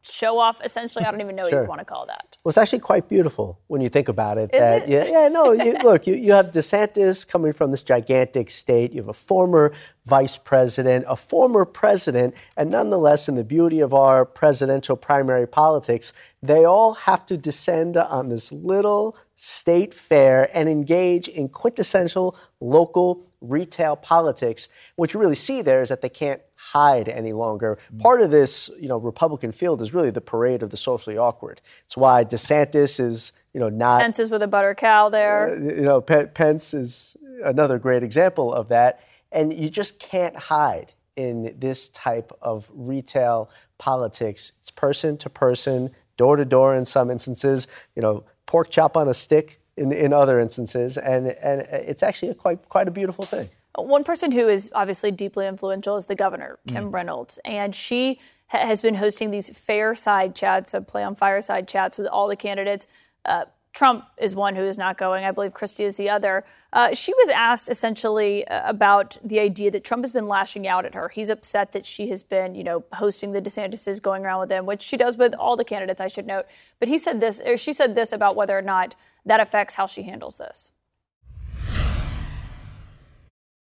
[0.02, 1.60] show off essentially i don't even know sure.
[1.60, 4.38] what you want to call that well it's actually quite beautiful when you think about
[4.38, 4.90] it Is that it?
[4.90, 9.02] yeah yeah no you, look you, you have desantis coming from this gigantic state you
[9.02, 9.72] have a former
[10.06, 16.12] vice president a former president and nonetheless in the beauty of our presidential primary politics
[16.42, 23.26] they all have to descend on this little state fair and engage in quintessential local
[23.42, 27.78] retail politics what you really see there is that they can't hide any longer.
[28.00, 31.62] Part of this, you know, Republican field is really the parade of the socially awkward.
[31.86, 35.52] It's why DeSantis is, you know, not Pence is with a butter cow there.
[35.52, 39.00] Uh, you know, P- Pence is another great example of that,
[39.32, 44.52] and you just can't hide in this type of retail politics.
[44.60, 47.68] It's person to person, door to door in some instances.
[47.96, 52.30] You know, pork chop on a stick in, in other instances, and and it's actually
[52.30, 53.50] a quite quite a beautiful thing.
[53.82, 56.94] One person who is obviously deeply influential is the governor, Kim mm.
[56.94, 61.98] Reynolds, and she ha- has been hosting these fireside chats, a play on fireside chats
[61.98, 62.88] with all the candidates.
[63.26, 65.24] Uh, Trump is one who is not going.
[65.24, 66.44] I believe Christie is the other.
[66.74, 70.86] Uh, she was asked essentially uh, about the idea that Trump has been lashing out
[70.86, 71.10] at her.
[71.10, 74.66] He's upset that she has been, you know, hosting the DeSantis's, going around with them,
[74.66, 76.46] which she does with all the candidates, I should note.
[76.80, 79.86] But he said this, or she said this about whether or not that affects how
[79.86, 80.72] she handles this.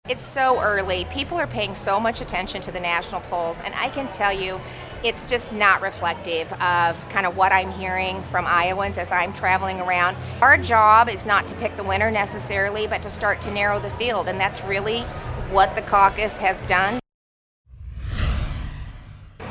[0.10, 1.04] It's so early.
[1.12, 4.58] People are paying so much attention to the national polls, and I can tell you
[5.04, 9.82] it's just not reflective of kind of what I'm hearing from Iowans as I'm traveling
[9.82, 10.16] around.
[10.42, 13.90] Our job is not to pick the winner necessarily, but to start to narrow the
[13.92, 15.02] field, and that's really
[15.52, 17.00] what the caucus has done.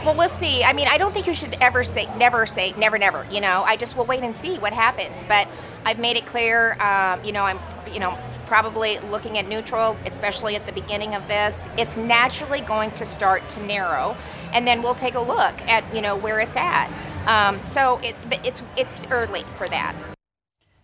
[0.07, 0.65] Well, we'll see.
[0.65, 3.27] I mean, I don't think you should ever say, never say, never, never.
[3.31, 5.17] You know, I just will wait and see what happens.
[5.29, 5.49] But
[5.85, 7.59] I've made it clear, um, you know, I'm,
[7.93, 8.17] you know,
[8.47, 13.47] probably looking at neutral, especially at the beginning of this, it's naturally going to start
[13.51, 14.17] to narrow,
[14.53, 16.91] and then we'll take a look at you know where it's at.
[17.27, 19.95] Um, so it, it's it's early for that.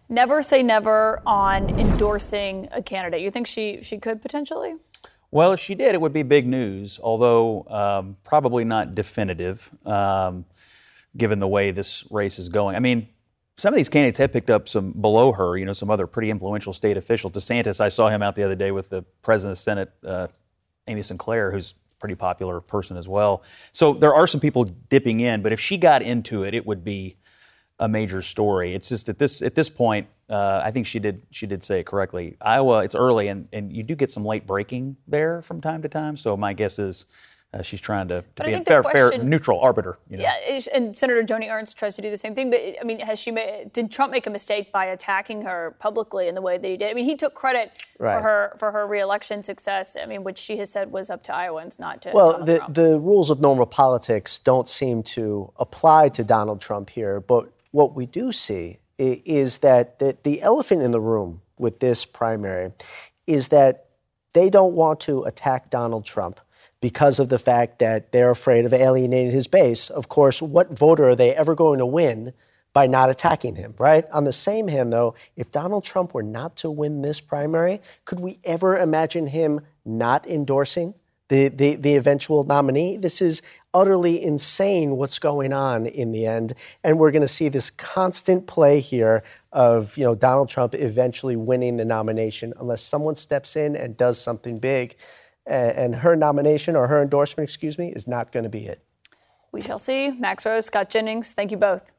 [0.08, 3.22] Never say never on endorsing a candidate.
[3.22, 4.74] You think she she could potentially?
[5.30, 10.44] Well, if she did, it would be big news, although um, probably not definitive, um,
[11.16, 12.76] given the way this race is going.
[12.76, 13.08] I mean,
[13.62, 16.30] some of these candidates have picked up some below her, you know, some other pretty
[16.30, 17.32] influential state officials.
[17.32, 20.26] DeSantis, I saw him out the other day with the president of the Senate, uh,
[20.88, 23.44] Amy Sinclair, who's a pretty popular person as well.
[23.70, 26.82] So there are some people dipping in, but if she got into it, it would
[26.82, 27.18] be
[27.78, 28.74] a major story.
[28.74, 31.78] It's just at this at this point, uh, I think she did she did say
[31.78, 32.36] it correctly.
[32.40, 35.88] Iowa, it's early, and, and you do get some late breaking there from time to
[35.88, 36.16] time.
[36.16, 37.06] So my guess is
[37.55, 39.98] uh, she's trying to, to be a fair, question, fair, neutral arbiter.
[40.09, 40.22] You know?
[40.22, 42.50] Yeah, and Senator Joni Ernst tries to do the same thing.
[42.50, 46.28] But I mean, has she made, did Trump make a mistake by attacking her publicly
[46.28, 46.90] in the way that he did?
[46.90, 48.14] I mean, he took credit right.
[48.14, 49.96] for her for her reelection success.
[50.00, 52.12] I mean, which she has said was up to Iowans, not to.
[52.14, 52.74] Well, Donald the Trump.
[52.74, 57.94] the rules of normal politics don't seem to apply to Donald Trump here, but what
[57.94, 62.72] we do see is that the, the elephant in the room with this primary
[63.26, 63.86] is that
[64.32, 66.40] they don't want to attack Donald Trump
[66.82, 69.88] because of the fact that they're afraid of alienating his base.
[69.88, 72.34] Of course, what voter are they ever going to win
[72.72, 74.04] by not attacking him, right?
[74.10, 78.18] On the same hand, though, if Donald Trump were not to win this primary, could
[78.18, 80.94] we ever imagine him not endorsing
[81.28, 82.96] the, the, the eventual nominee?
[82.96, 86.54] This is utterly insane what's going on in the end.
[86.82, 89.22] And we're going to see this constant play here
[89.52, 94.20] of you know Donald Trump eventually winning the nomination unless someone steps in and does
[94.20, 94.96] something big.
[95.47, 98.84] And her nomination or her endorsement, excuse me, is not going to be it.
[99.51, 100.12] We shall see.
[100.12, 101.93] Max Rose, Scott Jennings, thank you both.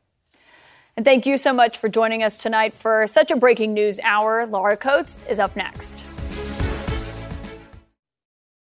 [0.95, 4.45] And thank you so much for joining us tonight for such a breaking news hour.
[4.45, 6.05] Laura Coates is up next.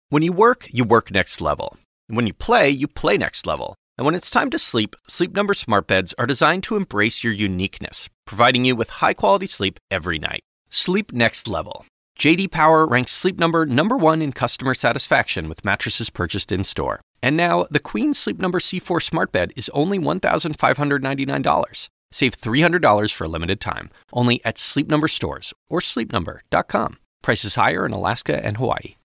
[0.09, 1.77] When you work, you work next level.
[2.07, 3.75] And when you play, you play next level.
[3.97, 7.33] And when it's time to sleep, Sleep Number smart beds are designed to embrace your
[7.33, 10.41] uniqueness, providing you with high-quality sleep every night.
[10.69, 11.85] Sleep next level.
[12.21, 17.01] JD Power ranks Sleep Number number 1 in customer satisfaction with mattresses purchased in-store.
[17.23, 21.89] And now, the Queen Sleep Number C4 smart bed is only $1,599.
[22.11, 26.99] Save $300 for a limited time, only at Sleep Number stores or sleepnumber.com.
[27.23, 28.97] Prices higher in Alaska and Hawaii.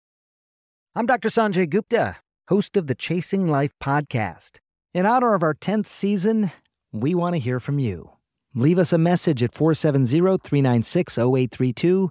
[0.96, 1.28] I'm Dr.
[1.28, 2.16] Sanjay Gupta,
[2.48, 4.58] host of the Chasing Life podcast.
[4.92, 6.50] In honor of our 10th season,
[6.92, 8.10] we want to hear from you.
[8.56, 12.10] Leave us a message at 470 396 0832